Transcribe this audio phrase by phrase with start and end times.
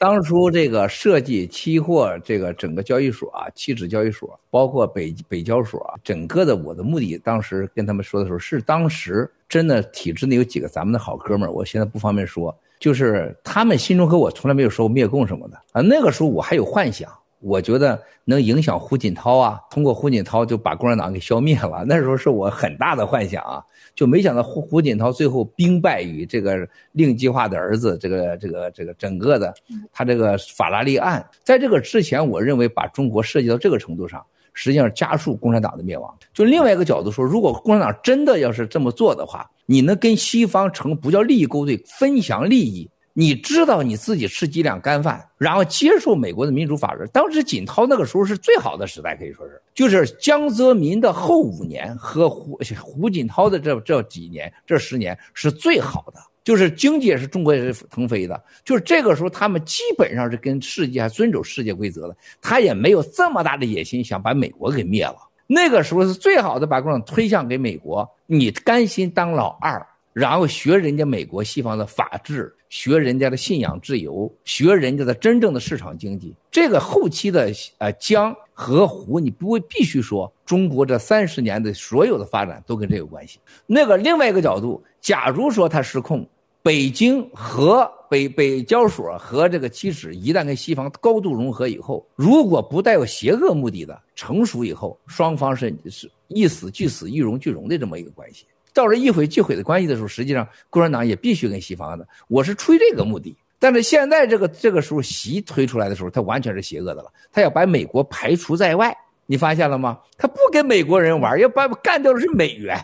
[0.00, 15.82] 当初这个设计期货这个整个交易所啊，期指交易所，包括北北交所，整个的我的目的，当时跟他们说的时候，是当时真的体制内有几个咱们的好哥们儿，我现在不方便说，就是他们心中和我从来没有说过灭共什么的啊。
[15.82, 21.84] 那个时候我还有幻想，我觉得能影响胡锦涛啊，通过胡锦涛就把共产党给消灭了。
[21.88, 23.62] 那时候是我很大的幻想啊。
[23.94, 29.52] 就没想到胡胡锦涛最后兵败于这个令计划的儿子，这个这个这个整个的
[29.92, 36.14] 他这个法拉利案，在这个之前，我认为把中国涉及到这个程度上，实际上加速共产党的灭亡。
[36.32, 42.88] 就另外一个角度说，如果共产党真的要是这么做的话，你能跟西方成不叫利益勾兑，分享利益。
[43.20, 47.06] 你知道你自己吃几两干饭，然后接受美国的民主法治。
[47.12, 58.42] 当时锦涛那个时候是最好的时代，可以说是，就是江泽民的后五年和胡 胡锦涛的这这几年，这十年是最好的，就是经济也是中国是腾飞的。
[58.64, 65.16] 就是这个时候，他们基本上是跟世界还遵守世界规则的，他也没有这么大的野心想把美国给灭了。
[65.46, 69.86] 那个时候是最好的，把共产党推向给美国，你甘心当老二？
[70.14, 76.32] 然后学人家美国西方的法治，学人家的信仰自由，学人家的真正的市场经济。
[76.52, 83.40] 这个后期的呃江和湖，你不会必须说中国这三十年的所有的发展都跟这有关系。
[83.66, 86.24] 那个另外一个角度，假如说它失控，
[86.62, 98.46] 北京和北北交所和这个期指一旦跟西方高度融合以后，如果不带有邪恶目的的成熟以后，双方是是一死俱死，一荣俱荣的这么一个关系。
[98.72, 102.06] 到了一毁俱毁的关系的时候，实际上共产党也必须跟西方的。
[102.28, 107.12] 我是出于这个目的，但是现在这个这个时候习推出来的时候，他完全是邪恶的了。
[107.32, 109.98] 他要把美国排除在外，你发现了吗？
[110.16, 112.76] 他不跟美国人玩，要把干掉的是美元。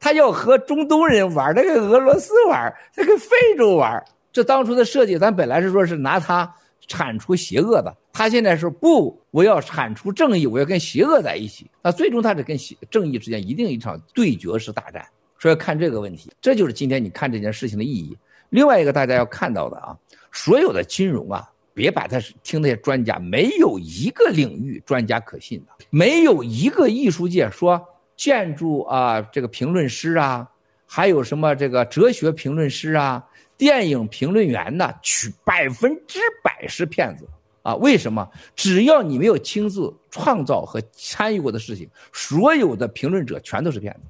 [0.00, 4.02] 他要和中东人玩，他跟俄罗斯玩，他跟非洲玩。
[4.32, 6.52] 这当初的设计，咱本来是说是拿他
[6.88, 11.70] 铲除邪恶的，他现在说不，我要铲除正义，我要跟邪恶在一起。
[11.82, 15.06] 那最终他是跟邪正义之间一定一场对决式大战。
[15.42, 18.16] 说要看这个问题，这就是今天你看这件事情的意义。
[18.50, 19.98] 另外一个大家要看到的啊，
[20.30, 27.84] 所有的金融啊，别把它听那些专家，没有一个领域专家可信的，没有一个艺术界说
[28.16, 30.48] 建筑啊这个评论师啊，
[30.86, 33.20] 还有什么这个哲学评论师啊、
[33.56, 37.26] 电影评论员呐，取百分之百是骗子
[37.62, 37.74] 啊！
[37.74, 38.30] 为什么？
[38.54, 44.00] 只要你没有亲自创造和参与过的事情，所有的评论者全都是骗子。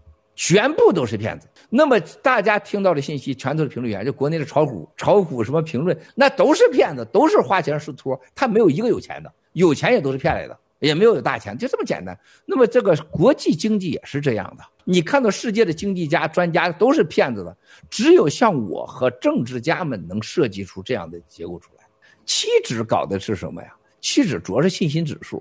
[0.42, 1.46] 全部都是骗子。
[1.70, 12.18] 那么大家听到的信息全都是评论员，就国内的炒股、炒股什么评论，那都是骗子，都是花钱是托，他没有一个有钱的，有钱也都是骗来的，也没有有大钱，就这么简单。
[12.44, 17.56] 那么这个国际经济也是这样的，你看到世界的经济家、专家都是骗子的，
[17.88, 21.84] 只有像我和政治家们能设计出这样的结构出来。
[22.26, 23.72] 期指搞的是什么呀？
[24.00, 25.40] 期指主要是信心指数，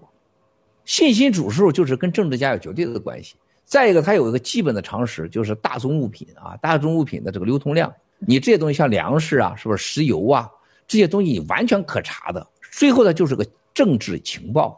[0.85, 3.33] 信心指数就是跟政治家有绝对的关系。
[3.71, 7.89] 再一个，它有一个基本的常识，就是大宗物品啊，大宗物品的这个流通量，
[8.19, 10.51] 你这些东西像粮食啊，是不是石油啊，
[10.85, 12.45] 这些东西你完全可查的。
[12.69, 14.77] 最后呢，就是个政治情报，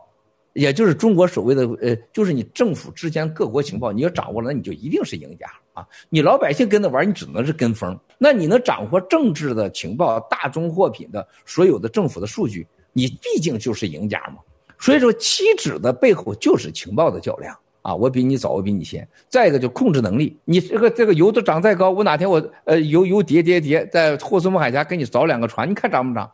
[0.54, 5.84] 也就是中国所谓的呃，就是你政府之间各国情报，你要掌握了，那你就一定是赢家啊。
[6.10, 8.00] 你老百姓跟着玩，你只能是跟风。
[8.20, 14.36] 那你能掌握政治的情报、大宗货品的所有的政府的数据，你毕竟就是赢家嘛。
[14.78, 17.58] 所以说，期指的背后就是情报的较量。
[17.84, 19.08] 啊，我比你早，我比你先。
[19.30, 26.32] 再一个就控制能力，你这个这个油都涨再高，我哪天我呃油油跌跌跌，在霍斯姆海峡给你造两个船，你看涨不涨？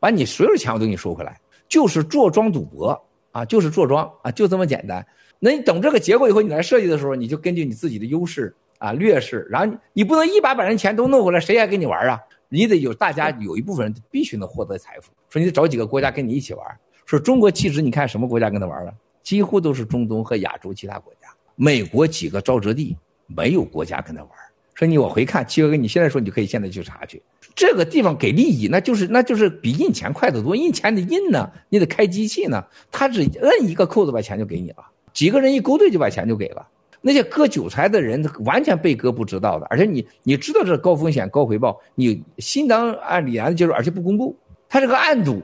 [0.00, 2.98] 把你所有钱我都给你收回来，就是坐庄赌博
[3.32, 5.04] 啊，就是坐庄啊，就这么简单。
[5.38, 12.20] 那你等这个结果以后，你来设计的时候，你就根据你自己的优势啊劣势，然后你不能一把把人钱都弄回来，谁还跟你玩啊？
[12.48, 16.64] 你得有大家有一部分人必须能获得财富，说你得找几个国家跟你一起玩。
[17.06, 18.92] 说中国期指，你看什么国家跟他玩了？
[19.22, 22.96] 几乎都是中东和亚洲其他国家，美国几个沼泽地，
[23.26, 24.30] 没有国家跟他玩。
[24.74, 27.22] 说你往回看，七哥，你现在说你就可以现在去查去，
[27.54, 30.56] 这个地方给利益，那就是那就是比印钱快得多。
[30.56, 34.76] 印钱得印呢，你得开机器呢，他只摁一个扣子把钱就给你了，
[35.12, 36.66] 几个人一勾兑就把钱就给了。
[37.02, 44.34] 那些割韭菜的人完全被割不知道的，而且你你知道这高风险高回报，你心当按理然的接受，而且不公布，
[44.68, 45.42] 他是个暗赌。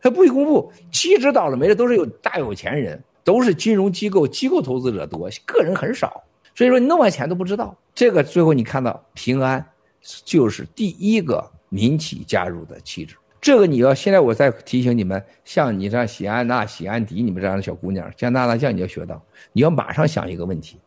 [0.00, 6.22] 他不会公布，期指倒了霉的都是有大有钱人，都是金融机构、机构投资者多，个人很少。
[6.54, 7.76] 所以说你弄完钱都不知道。
[7.94, 9.64] 这个最后你看到平安，
[10.24, 13.14] 就是第一个民企加入的期指。
[13.40, 19.22] 这个你要现在我再提醒你们，像你像喜安娜、喜安迪，你们这样的小姑娘，像娜娜酱，你要学到，
[19.52, 20.78] 你要马上想一个问题：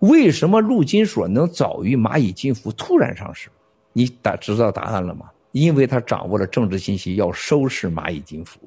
[0.00, 3.48] 为什么陆金所能早于蚂蚁金服突然上市？
[3.94, 5.30] 你打知道答案了吗？
[5.52, 8.60] 因为他掌握了政治信息，要收拾蚂蚁金服。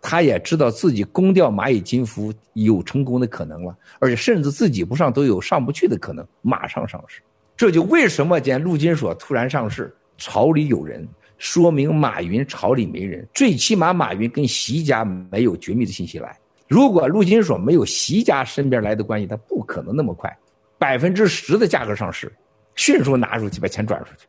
[0.00, 7.20] 他也知道自己攻掉蚂蚁金服有成功的可能了，而且甚至自己不上都有上不去的可能，马上上市。
[7.56, 11.06] 这就为什么见陆金所突然上市，朝里有人，
[11.38, 13.26] 说明马云朝里没人。
[13.32, 16.36] 最起码马云跟习家没有绝密的信息来。
[16.68, 20.34] 如果陆金所没有习家身边来的关系，他不可能那么快，
[20.78, 22.32] 百分之十的价格上市，
[22.74, 24.26] 迅速拿出去把钱转出去。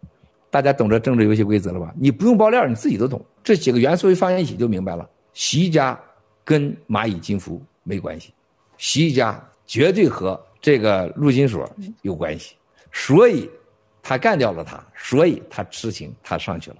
[0.55, 1.93] 大家懂这政治游戏规则了吧？
[1.99, 3.21] 你不用爆料，你自己都懂。
[3.43, 5.05] 这几个元素一放在一起就明白了。
[5.33, 5.99] 习家
[6.45, 8.33] 跟蚂蚁金服没关系，
[8.77, 9.37] 习家
[9.67, 11.69] 绝对和这个陆金所
[12.03, 12.55] 有关系，
[12.93, 13.51] 所以
[14.01, 16.77] 他干掉了他，所以他知情，他上去了。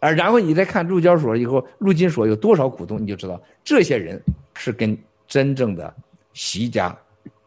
[0.00, 4.18] 而然后你再看陆交所以后，陆金所有多少股东，你就知道这些人
[4.54, 4.96] 是跟
[5.28, 5.94] 真正的
[6.32, 6.96] 习家、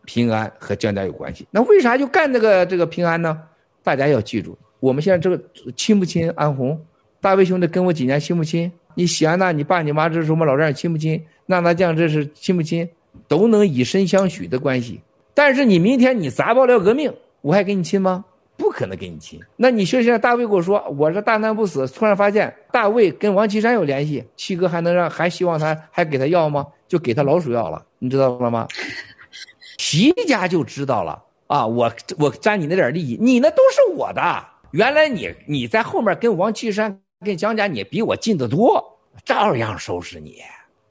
[0.03, 1.47] 平安和江家有关系。
[1.49, 3.41] 那为啥就干这个这个平安呢？
[3.81, 5.43] 大家要记住，我们现在这个
[5.75, 6.79] 亲不亲安红？
[7.19, 8.71] 大卫兄弟跟我几年亲不亲？
[8.93, 11.19] 你喜安娜，你爸你妈这是我们老丈人亲不亲？
[11.47, 12.87] 娜娜酱这是亲不亲？
[13.27, 15.01] 都能以身相许的关系。
[15.33, 17.11] 但是你明天你砸爆料革命，
[17.41, 18.25] 我还跟你亲吗？
[18.57, 19.39] 不可能跟你亲。
[19.55, 26.67] 那你说现在大卫跟我说，我这大难不死，突然发现大卫跟王岐山有联系，七哥还能让还希望他还给他药吗？
[26.87, 28.67] 就给他老鼠药了，你知道了吗？
[29.79, 34.21] 习家就知道了啊，我我占你那点利益，你那都是我的。
[34.75, 36.99] 原来你你在后面跟王岐山。
[37.23, 40.41] 跟江家你比我近得多，照样收拾你。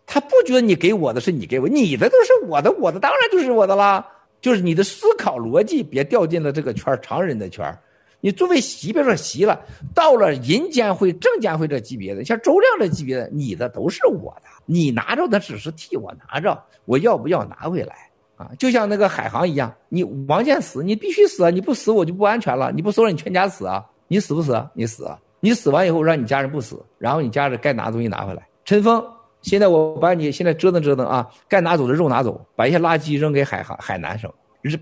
[0.07, 4.05] 他不觉得你给我的是你给我，你的都是我的，我的当然就是我的啦。
[4.41, 7.79] 就是你的思考逻辑别掉进了这个圈，常人的圈。
[8.21, 9.61] 你作为习，别说习了，
[9.95, 18.51] 到了银监会、证监会这级别的，像周亮这级别的，你的都是我的，你拿着的只是替我拿着，我要不要拿回来啊？
[18.59, 21.51] 就像那个海航一样，你王建死，你必须死啊！
[21.51, 23.85] 你不死我就不安全了，你不死了你全家死啊！
[24.09, 24.63] 你死不死？
[24.75, 25.19] 你死啊！
[25.41, 28.47] 你死完以后，让你家人不死，然后你家人该拿东西拿回来。
[28.65, 29.05] 陈峰，
[29.43, 34.31] 现在我把你现在折腾折腾啊，该拿走的肉拿走，把一些垃圾扔给海海海南省，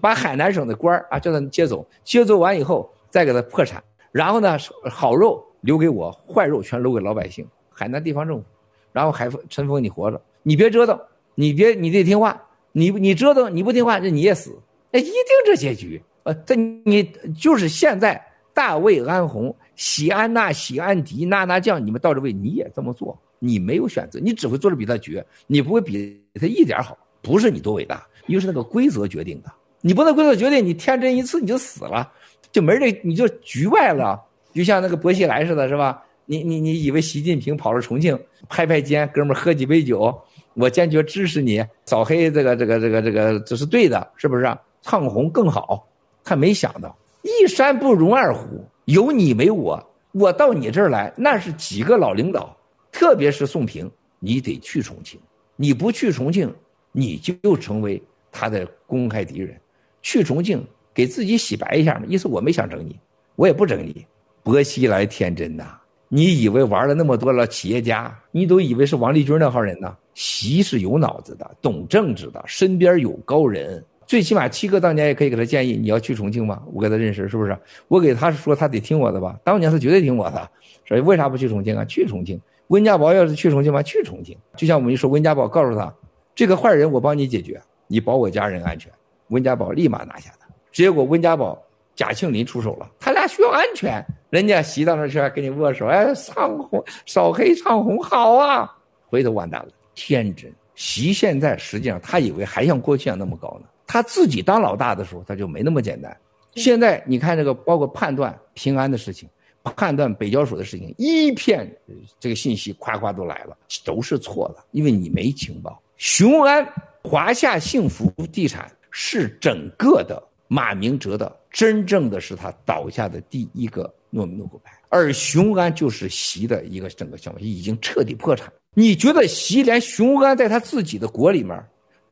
[0.00, 3.82] 把海南省的官儿啊叫他接走，接走完以后再给他破产，
[4.12, 4.56] 然后呢，
[4.88, 8.44] 好肉留给我，坏肉全留给老百姓，海南地方政府。
[8.92, 10.96] 然后海峰，陈峰，你活着，你别折腾，
[11.34, 12.40] 你别你得听话，
[12.72, 14.58] 你你折腾你不听话，那你也死，
[14.90, 15.12] 那一定
[15.46, 16.02] 这结局。
[16.24, 18.20] 呃，这你就是现在。
[18.54, 26.94] 大卫、安红、喜安娜、喜安迪、娜娜酱，你们到这位你也这么做，你没有选择，你只会做的比他绝，你不会比他一点好。
[27.22, 29.50] 不是你多伟大，因为是那个规则决定的。
[29.80, 32.12] 你不能规则决定，你天真一次你就死了，
[32.52, 34.22] 就没人，你就局外了。
[34.52, 36.04] 就像那个薄熙来似的，是吧？
[36.26, 38.18] 你你你以为习近平跑到重庆
[38.50, 40.14] 拍拍肩，哥们喝几杯酒，
[40.54, 44.44] 我坚决支持你扫黑这个这个这个这个这是对的，是不是？
[44.44, 45.86] 啊唱红更好，
[46.24, 46.92] 他没想到。
[47.22, 49.80] 一山不容二虎，有你没我。
[50.10, 52.56] 我到你这儿来，那是几个老领导，
[52.90, 53.88] 特别是宋平，
[54.18, 55.20] 你得去重庆。
[55.54, 56.52] 你不去重庆，
[56.90, 58.02] 你就成为
[58.32, 59.56] 他的公开敌人。
[60.02, 62.98] 去重庆给自己洗白一下嘛，意思我没想整你，
[63.36, 64.04] 我也不整你。
[64.42, 65.78] 薄熙来天真呐，
[66.14, 69.96] 你以为玩了那么多了企业家，你都以为是王立军那号人呢？
[70.12, 73.82] 习是有脑子的，懂政治的，身边有高人。
[74.06, 76.62] 最起码七哥当年也可以给他建议，你要去重庆吗？
[76.74, 77.56] 我给他认识，是不是？
[77.88, 79.40] 我给他说，他得听我的吧。
[79.42, 80.50] 当年他绝对听我的，
[80.86, 81.82] 所以为啥不去重庆啊？
[81.86, 82.38] 去重庆。
[82.66, 83.82] 温家宝要是去重庆吗？
[83.82, 84.36] 去重庆。
[84.54, 85.90] 就像我们一说，温家宝告诉他，
[86.34, 88.92] 这个坏人我帮你解决，你保我家人安全。
[89.28, 90.46] 温家宝立马拿下他。
[90.72, 91.58] 结果温家宝
[91.96, 98.74] 贾庆林出手了，他俩需要安全，人家袭到那去还跟你握手，哎，唱红扫黑唱红好啊，
[99.06, 99.68] 回头完蛋了。
[99.94, 103.68] 天真，习现在实际上他以为还像过去一样那么高呢。
[103.86, 106.16] 他自己当老大的时候，他就没那么简单。
[106.54, 109.28] 现在你看这个，包括判断平安的事情，
[109.76, 111.70] 判断北交所的事情，一片
[112.18, 115.78] 这个信息夸夸都来了，都是错的，因为你没情报。
[115.98, 116.66] 雄安
[117.04, 120.22] 华夏幸福地产是整个的
[120.52, 128.52] 马明哲的，真正的是他倒下的第一个糯米诺骨牌，而雄安就是习的一个整个项目已经彻底破产。
[128.74, 131.58] 你觉得习连雄安在他自己的国里面？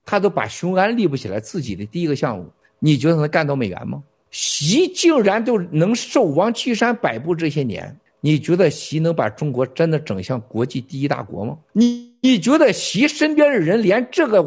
[0.07, 4.03] 他都把雄安立不起来，自己的第一个项目，你觉得能干到美元吗？
[4.31, 11.59] 习竟然都能受王岐山摆布这些年，你觉得习能把中国真的整向国际第一大国吗？
[11.75, 14.43] 你你觉得习身边的人连这个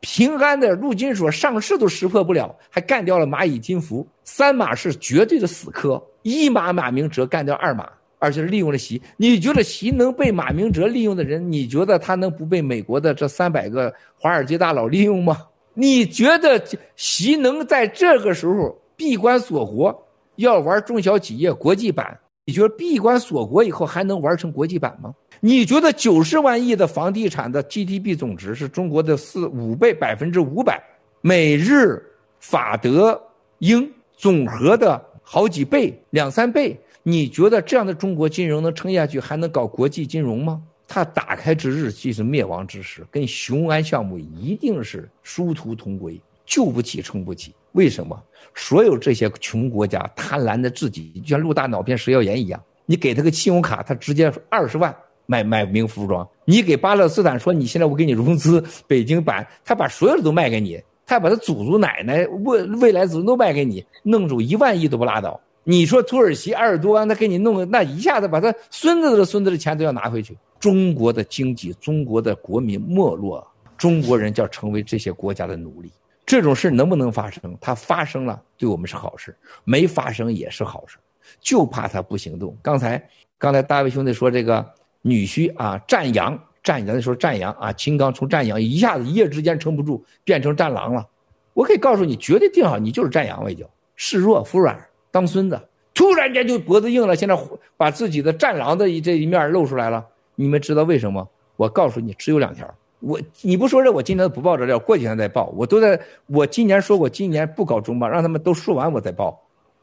[0.00, 7.88] 平安的陆金所上市都识破不了，还干掉了蚂蚁金服，三马是绝对的死磕，一马马明哲干掉二马。
[8.20, 15.38] 而且是利用了习，你觉得习能被马明哲利用的人，你觉得他能不被美国的这三百个华尔街大佬利用吗？
[15.72, 16.60] 你觉得
[16.96, 19.96] 习能在这个时候闭关锁国，
[20.34, 25.14] 要玩中小企业国际版，你觉得闭关锁国以后还能玩成国际版吗？
[25.40, 30.82] 你觉得九十万亿的房地产的 GDP 总值是中国的四五倍百分之五百，
[31.20, 32.02] 美日
[32.40, 33.20] 法德
[33.58, 36.78] 英总和的好几倍两三倍？
[37.04, 40.60] 你觉得这样的中国金融能撑下去，还能搞国际金融吗？
[40.86, 47.54] 它打开之日即是灭亡之时，跟雄安项目一定是殊途同归，救不起撑不起。
[47.72, 48.20] 为什么？
[48.54, 54.94] 所有这些穷国家贪婪的自己，就像陆大脑片食药盐一样，你给他个信用卡，他直接二十万。
[55.30, 65.38] 卖卖名服装，你给巴勒斯坦说你现在我给你融资，北京版他把所有的都卖给你，他把他祖祖奶奶未未来子孙都卖给你，弄出一万亿都不拉倒。
[65.64, 70.34] 你说土耳其埃尔多安他给你弄个，那一下子把他孙子的孙子的钱都要拿回去。
[70.58, 75.92] 中国的经济，中国的国民没落，中国人就要成为这些国家的奴隶。
[76.24, 77.54] 这种事能不能发生？
[77.60, 79.30] 它发生了，对我们是好事；
[79.64, 80.96] 没发生也是好事，
[81.38, 82.56] 就怕他不行动。
[82.62, 83.02] 刚才
[83.36, 84.66] 刚才大卫兄弟说这个。
[85.02, 91.06] 女婿啊，战羊，战羊的时候战羊啊，秦刚从战羊一下子一夜之间撑不住，变成战狼了。
[91.54, 93.64] 我可以告诉你，绝对定好，你就是战羊外交，
[93.96, 94.78] 示弱服软，
[95.10, 95.60] 当孙子，
[95.94, 97.36] 突然间就脖子硬了，现在
[97.76, 100.04] 把自己的战狼的这一面露出来了。
[100.34, 101.28] 你们知道为什么？
[101.56, 102.72] 我告诉你，只有两条。
[103.00, 105.46] 我你不说这，我今年不报这料，过几天再报。
[105.56, 109.40] 我都在，我今年说过，今年不搞中报，让他们都说完我再报。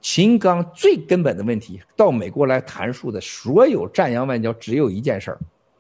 [0.07, 5.39] 秦刚最根本的问题，到美国来谈述的所有战扬外交，只有一件事儿，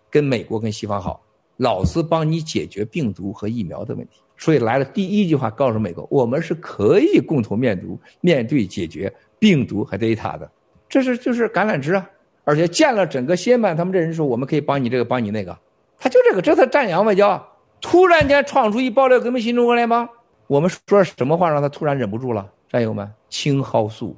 [0.09, 1.21] 跟美国跟西方好，
[1.57, 4.21] 老子帮你解决病毒和疫苗的问题。
[4.35, 7.87] 所以来了第一句话，告诉美国，我们是可以共同面对
[8.19, 10.49] 面对解决病毒和 data 的，
[10.89, 12.09] 这是就是橄榄枝啊！
[12.45, 15.55] 而且见了整个谢曼他们这人说，我们可以帮你这个帮你那个，
[15.99, 17.47] 他就这个，这是战扬外交。
[17.79, 20.09] 突然间创出一爆料革命新中国联邦，
[20.47, 22.49] 我们说什么话让他突然忍不住了？
[22.67, 24.15] 战友们，青蒿素、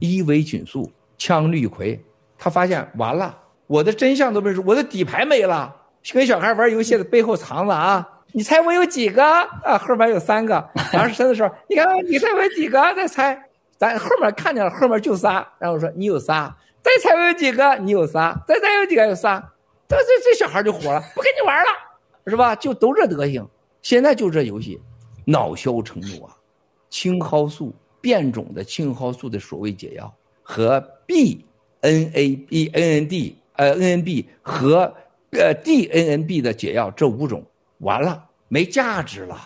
[0.00, 1.96] 伊维菌素、羟氯喹，
[2.36, 3.38] 他发现完了，
[3.68, 5.72] 我的真相都被说，我的底牌没了。
[6.12, 9.78] 跟小孩玩游戏的背后藏着啊，你猜我有几个啊？
[9.78, 10.68] 后面有三个。
[10.92, 12.82] 当时神的时候，你看你猜我有几个？
[12.96, 13.40] 再猜，
[13.76, 15.46] 咱后面看见了，后面就仨。
[15.60, 17.76] 然后说你有仨，再猜我有几个？
[17.76, 19.06] 你有仨，再猜有几个？
[19.06, 19.38] 有仨。
[19.86, 21.68] 这这这小孩就火了，不跟你玩了，
[22.26, 22.56] 是吧？
[22.56, 23.48] 就都这德行。
[23.82, 24.80] 现在就这游戏，
[25.24, 26.34] 恼羞成怒啊！
[26.90, 27.72] 青蒿素。
[28.00, 30.12] 变种的青蒿素的所谓解药
[30.42, 31.44] 和 B
[31.80, 34.92] N A B N N D 呃 N N B 和
[35.32, 37.44] 呃 D N N B 的解药这五种
[37.78, 39.36] 完了没价值了，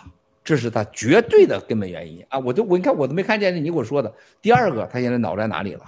[0.43, 2.39] 这是他绝对的根本原因啊！
[2.39, 4.13] 我都我你看我都没看见你给我说的。
[4.41, 5.83] 第二个，他现在脑在哪里了？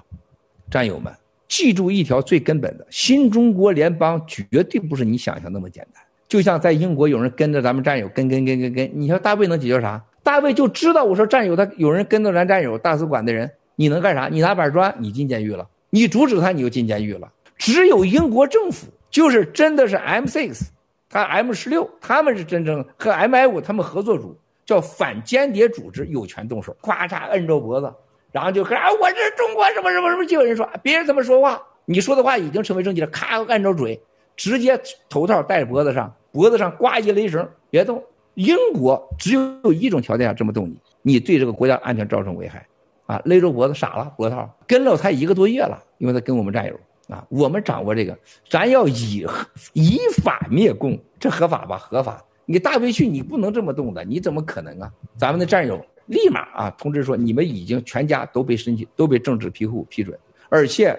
[0.69, 1.13] 战友们，
[1.47, 6.03] 记住一条最根本的：新中国联邦绝对不是你想象那么简单。
[6.27, 10.03] 就像在英国有人跟着咱们战友跟跟跟跟跟，你说大卫能解决啥？
[10.25, 14.27] 大卫就知道我说战友他有人跟着咱战友大使馆的人，你能干啥？
[14.27, 17.31] 你拿板砖，你进监狱了；你阻止他，你就进监狱了。
[17.57, 20.59] 只有英国政府就是真的是 M6，
[21.07, 27.93] 他 M16，他们是真正和 MI5 他们合作组叫反间谍组织有权动手，咔嚓摁着脖子，
[28.31, 34.01] 然后就说啊，我是中国什么什么什么，就有人说别人怎么说话，你说的话已经成为证据了，咔按着嘴，
[34.35, 38.03] 直接头套戴脖子上，脖子上挂一雷绳，别动。
[38.35, 42.65] 英国只有一种条件下这么动你，你对这个国家安全造成危害，
[43.05, 48.17] 啊，勒着脖子傻了，脖套跟了他一个多月了，因为他跟我们战友啊，我们掌握这个，
[48.49, 49.25] 咱要以
[49.73, 51.77] 以法灭共，这合法吧？
[51.77, 52.23] 合法。
[52.47, 54.91] 你大卫去，你不能这么动的，你怎么可能啊？
[55.17, 60.15] 咱们的战友立马啊通知说，你们已经全家都被申请，都被政治庇护批准，
[60.49, 60.95] 而且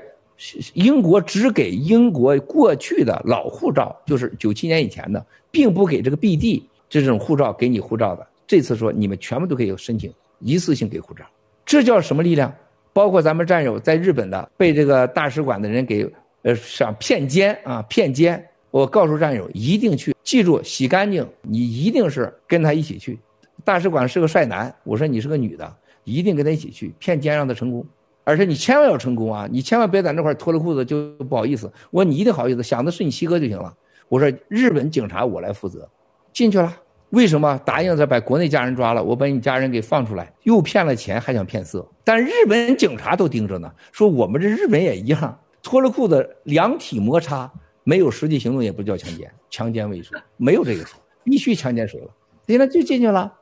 [0.75, 6.63] 英国只给英国过去的老护照，就是九七年以前的，并不给这个 BD。
[7.01, 11.25] 这种护照给你护照的，这次说你们全部都可以申请一次性给护照，
[11.65, 12.53] 这叫什么力量？
[12.93, 16.11] 包括咱们战友在日本的被这个大使馆的人给
[16.43, 23.19] 呃想骗奸啊骗奸，我告诉战友一定去，记住洗干净，你一定是跟他一起去。
[23.65, 27.85] 大使馆是个帅男，我说你是个女的，一定跟他一起去骗奸让他成功，
[28.25, 31.71] 而且你千万要成功啊，你千万别在那块脱了裤子就不好意思。
[31.91, 33.75] 我说你一定好意思，想的是你七哥就行了。
[34.09, 35.89] 我说日本警察我来负责。
[36.33, 36.77] 进去了，
[37.17, 41.83] 为什么答应着把国内家人抓了，我把你家人给放出来，又骗了钱，还想骗色？
[42.05, 47.51] 但日本警察都盯着呢，说我们这日本也一样，脱了裤子两体摩擦，
[47.85, 52.09] 没有实际行动也不叫强奸，强奸未遂没有这个说，必须强奸谁了？
[52.47, 53.33] 现在就进去了，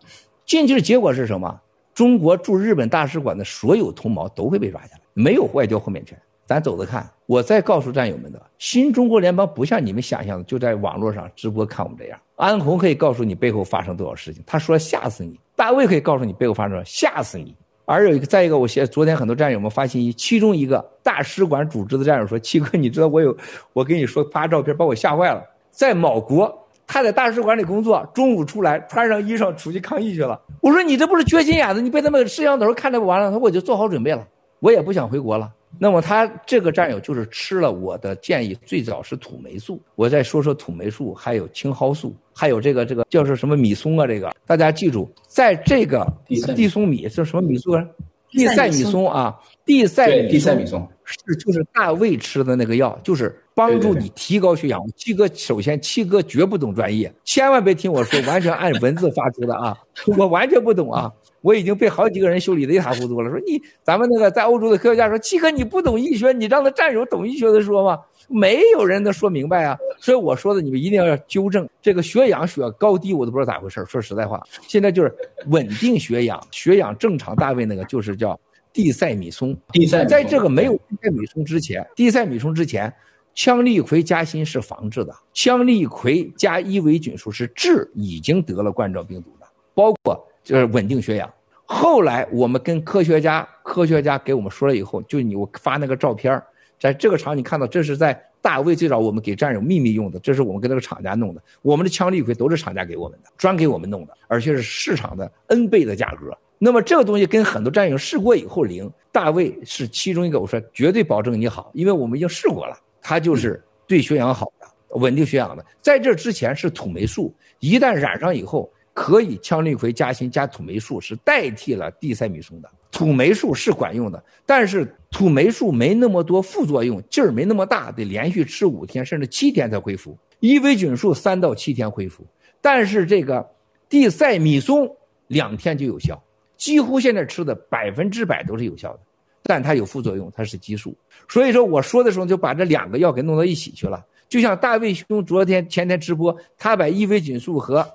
[0.46, 1.60] 进去的结果是什么？
[1.92, 6.16] 中国驻日本大使馆的所有同胞都会被抓下来，没有外交豁免权。
[6.46, 12.18] 咱走着看，我再告诉战友们的，新中国联邦不像你们想象的，就在网络上直播看我们这样。
[12.36, 17.54] 安红可以告诉你背后发生多少事情，他说吓死你；大卫可以告诉你背后发生多少，吓死你。
[17.86, 23.36] 而有一个，再一个，我现昨天很多战友们发信息，其中一个大使馆组织的战友说：“七哥，你知道我有，
[23.74, 30.40] 我跟你说发照片把我吓坏了，在某国，他在大使馆里工作，中午出来穿上衣裳出去抗议去了。
[30.62, 33.26] 我说你这不是缺心眼子，你被他们摄像头看着完了？
[33.26, 34.26] 他说我就做好准备了，
[34.64, 39.82] 我也不想回国了。”那么他这个战友就是吃了我的建议，最早是土霉素。
[39.96, 44.06] 我再说说土霉素，还有青蒿素，还有这个这个叫做什么米松啊？
[44.06, 46.06] 这个大家记住，在这个
[46.54, 47.84] 地松米是什么米松啊？
[48.30, 54.82] 地塞米松啊，地塞地塞米松是就是大卫吃的那个药，就是帮助你提高血氧。
[54.96, 59.76] 七哥首先七哥绝不懂专业，千万别听我说，完全按文字发出的啊，
[60.18, 61.10] 我完全不懂啊。
[61.40, 63.30] 我已经被好几个人修理的一塌糊涂了。
[63.30, 67.98] 说你，咱们那个在欧洲的科学家说，七哥你不懂医学，你让他战友懂医学的说吗？
[68.28, 69.76] 没有人能说明白啊。
[70.00, 73.84] 所以我说的，你们一定要纠正这个血氧血高低，我都不知道咋回事。
[73.86, 75.14] 说实在话，现在就是
[75.48, 78.40] 稳定血氧，血氧正常，大卫那个就是叫
[78.72, 79.54] 地塞米松。
[79.70, 82.90] 地塞在这个没有地塞米松之前，地塞米松之前，
[83.34, 90.26] 羟氯喹加锌是防治的，羟氯喹加伊维菌素是治已经得了冠状病毒的，包括。
[90.44, 91.32] 就是稳定血氧。
[91.64, 96.38] 后来我们跟科学家，科学家给我们说了以后，就你我发那个照片，
[96.78, 101.42] 在这个厂你看到，这是在大卫最早我们给战友秘密用的，这是我们跟那个厂家弄的。
[101.62, 106.36] 我们的羟氯喹都是厂家给我们的，专给我们弄的，而且是市场的 N 倍的价格。
[106.58, 115.64] 那么这个东西跟很多战友试过以后灵，大卫是其中一个，我说绝对保证你好，因为我们已经试过了，它就是对血氧好的，稳定血氧的。
[115.80, 118.68] 在这之前是土霉素，一旦染上以后。
[118.96, 130.16] 可以羟氯喹加锌加土霉素是代替了地塞米松的，土霉素是管用的，但是土霉素没那么多副作用，劲儿没那么大，得连续吃五天甚至七天才恢复。
[130.38, 132.24] 伊维菌素三到七天恢复，
[132.60, 133.44] 但是这个
[133.88, 134.88] 地塞米松
[135.26, 136.22] 两天就有效，
[136.56, 139.00] 几乎现在吃的百分之百都是有效的，
[139.44, 140.96] 但它有副作用，它是激素。
[141.28, 147.86] 所以说我说的时候就把这两个药给弄到一起去了，就像大卫兄昨天前天直播，他把伊维菌素和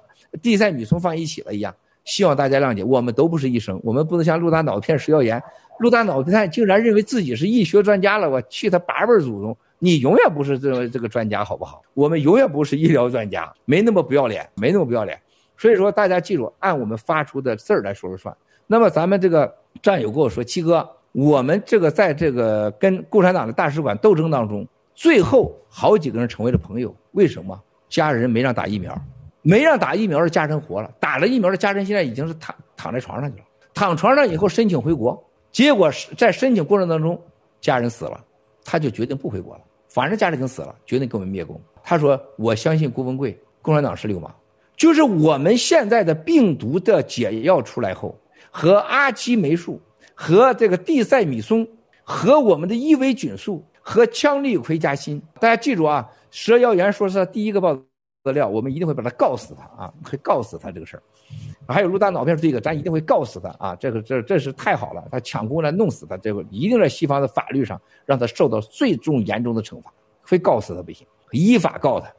[0.41, 1.75] 地塞米松放一起了一样，
[2.05, 2.83] 希望大家谅解。
[2.83, 5.41] 我们都不是医生，我们不能像陆大脑片食药言。
[5.79, 9.57] 陆大脑片竟然认为自己是医学专家了，我去他八辈祖宗！
[9.79, 11.81] 你永远不是这个这个专家，好不好？
[11.93, 15.17] 我们永远不是医疗专家，没那么不要脸，没那么不要脸。
[15.57, 18.35] 所以说，大家记住，按我们发出的字儿来说了算。
[18.67, 27.60] 那么咱们这个战友跟我说，七哥，我们这个在这个跟共产党的大使馆斗争当中，最后好几个人成为了朋友，为什么？
[27.89, 28.95] 家人没让打疫苗。
[29.41, 33.45] 没让打疫苗的家人活了，打了疫苗的家人现在已经是躺躺在床上去了。
[33.74, 35.17] 躺床上以后申请回国，
[35.50, 37.19] 结果在申请过程当中，
[37.62, 38.22] 家人死了，
[38.65, 39.62] 他就决定不回国了。
[39.88, 41.60] 反正家人已经死了，决定给我们灭共。
[41.82, 44.30] 他说：“我相信郭文贵，共产党是流氓。”
[44.76, 48.15] 就是我们现在的病毒的解药出来后，
[48.52, 49.82] 和阿奇霉素，
[50.21, 51.65] 和这个地塞米松，
[52.03, 55.21] 和我们的伊维菌素，和羟氯喹加锌。
[55.39, 57.79] 大家记住啊，蛇谣言说是他第一个报。
[58.21, 59.93] 资料，我们一定会把他告死他啊！
[60.03, 61.03] 会告死他这个事儿。
[61.65, 63.73] 还有陆大脑片是这个，咱一定会告死他啊！
[63.77, 69.91] 这个这这是太好了，他抢过来弄死他，这个一定在西方的法律上让他受到最重严重的惩罚，
[70.25, 72.12] 非告死他不行，依法告他。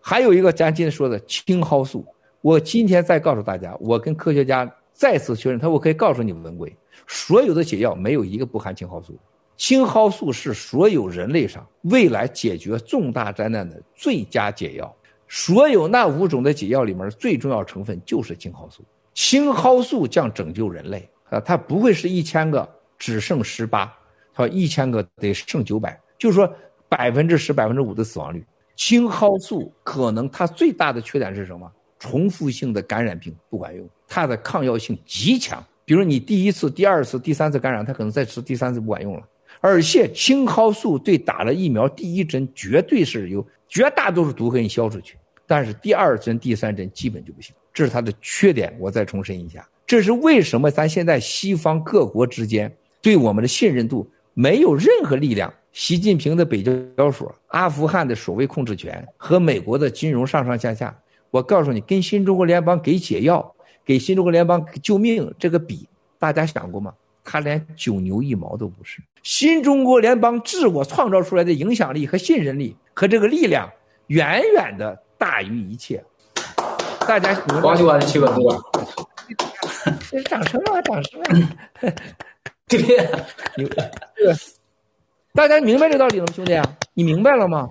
[0.00, 2.06] 还有一个咱今天说的青蒿素，
[2.42, 6.76] 我今天再告诉大家，我跟科学家再次确认，他我可以告诉你们文贵，
[7.06, 9.18] 所有的解药没有一个不含青蒿素，
[9.56, 14.94] 青蒿素是所有人类上未来解决重大灾难的最佳解药。
[15.32, 18.84] 所有那五种的解药里面，最重要成分就是青蒿素。
[19.14, 21.38] 青蒿素将拯救人类啊！
[21.38, 23.92] 它不会是一千个只剩十八，
[24.34, 26.52] 它一千个得剩九百，就是说
[26.88, 28.44] 百分之十、百分之五的死亡率。
[28.74, 31.70] 青蒿素可能它最大的缺点是什么？
[32.00, 35.64] 重复性的感染病不管用，它的抗药性极强。
[35.84, 39.22] 比如你第一次、第二次、第三次感染，它可能再吃第三次不管用了。
[39.60, 45.16] 而且青蒿素对打了疫苗第一针绝对是有绝大多数毒可以消出去。
[45.46, 48.74] 但是第二针、第三针基本就不行，这是它的缺点。
[48.78, 55.52] 我再重申一下，这是为什么咱现在西方各国之间对我们的信任度没有任何力量。
[55.72, 56.64] 习近平的北
[56.96, 60.96] 交所、阿富汗的所谓控制权和美国的金融上上下下，
[61.30, 65.88] 我告诉你，跟新中国联邦给解药、给新中国联邦救命这个比，
[66.18, 66.92] 大家想过吗？
[67.22, 69.00] 他连九牛一毛都不是。
[69.22, 73.70] 新中国联邦自我创造出来的影响力和信任力和这个力量，
[74.08, 75.02] 远远的。
[75.20, 76.02] 大于一切，
[77.06, 78.58] 大家光就完七个字了。
[80.24, 81.28] 掌声啊，掌声啊！
[82.66, 82.80] 对
[83.58, 83.68] 你
[85.34, 86.58] 大家明白这道理了吗，兄弟？
[86.94, 87.68] 你明白了吗？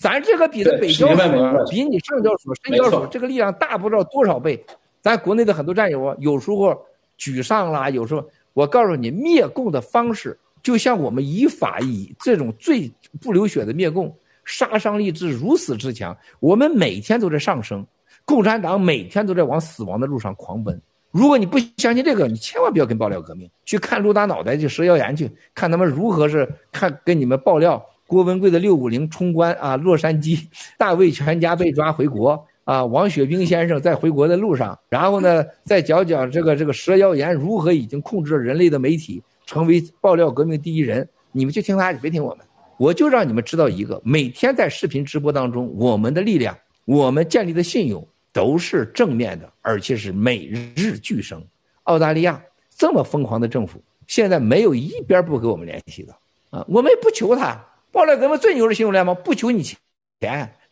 [0.00, 4.64] 咱这个比的北交所，比你上交所、深交所这个力量大不知道多少倍。
[5.02, 6.74] 咱国内的很多战友啊有时候
[7.18, 8.66] 沮丧啦，有时候我。
[8.66, 14.10] 告诉你，灭共的方式就像我们以法以这种最不流血的灭共，
[14.46, 17.86] 杀伤力之如此之强，我们每天都在上升，
[18.24, 20.80] 共产党每天都在往死亡的路上狂奔。
[21.10, 30.44] 如果你不相信这个，你千万不要跟爆料革命去看陆大脑袋去蛇谣言去，看他们如何是看跟你们爆料郭文贵的六五零冲关啊，洛杉矶，
[30.76, 32.44] 大卫全家被抓回国。
[32.64, 41.08] 啊，王雪冰先生在回国的路上，然后呢， 再讲讲这个这个蛇妖言如何已经控制了人类的媒体，成为爆料革命第一人。
[41.30, 42.44] 你们就听他，你别听我们。
[42.76, 51.40] 我就让你们知道一个，每天在视频直播当中，我们的力量，我们建立的信用都是正面的，而且是每日俱升。
[51.84, 52.42] 澳大利亚
[52.76, 56.14] 这么疯狂的政府，现在没有一边不给我们联系的
[56.50, 56.64] 啊！
[56.68, 57.60] 我们也不求他，
[57.92, 59.76] 爆料革命最牛的新闻联盟，不求你钱，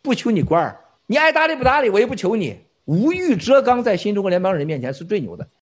[0.01, 0.79] 不求你官儿。
[1.07, 2.57] 你爱搭理不搭理，我也不求你。
[2.85, 5.49] 无欲则刚，在新中国联邦人面前是最牛的。